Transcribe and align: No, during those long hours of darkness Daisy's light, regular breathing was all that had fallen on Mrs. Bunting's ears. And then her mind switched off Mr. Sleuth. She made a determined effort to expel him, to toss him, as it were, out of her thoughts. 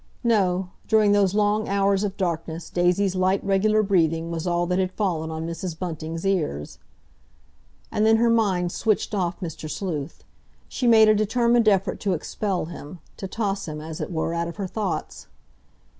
No, 0.23 0.71
during 0.87 1.11
those 1.11 1.35
long 1.35 1.69
hours 1.69 2.03
of 2.03 2.17
darkness 2.17 2.71
Daisy's 2.71 3.13
light, 3.15 3.43
regular 3.43 3.83
breathing 3.83 4.31
was 4.31 4.47
all 4.47 4.65
that 4.65 4.79
had 4.79 4.91
fallen 4.91 5.29
on 5.29 5.45
Mrs. 5.45 5.77
Bunting's 5.77 6.25
ears. 6.25 6.79
And 7.91 8.03
then 8.03 8.17
her 8.17 8.31
mind 8.31 8.71
switched 8.71 9.13
off 9.13 9.41
Mr. 9.41 9.69
Sleuth. 9.69 10.23
She 10.67 10.87
made 10.87 11.07
a 11.07 11.13
determined 11.13 11.67
effort 11.69 11.99
to 11.99 12.13
expel 12.13 12.65
him, 12.65 12.97
to 13.17 13.27
toss 13.27 13.67
him, 13.67 13.79
as 13.79 14.01
it 14.01 14.11
were, 14.11 14.33
out 14.33 14.47
of 14.47 14.55
her 14.55 14.65
thoughts. 14.65 15.27